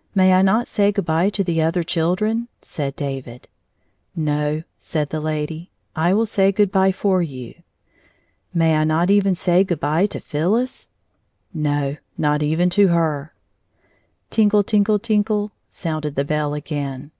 [0.14, 3.48] "May I not say good by to the other children?" said David."
[4.14, 5.72] No," said the lady;"
[6.06, 7.54] I will say good by for you.""
[8.54, 10.86] May I not even say good by to PhyUis?""
[11.52, 13.34] No; not even to her."
[14.30, 15.50] Tinkle tinkle tinkle!
[15.68, 17.10] sounded the bell again.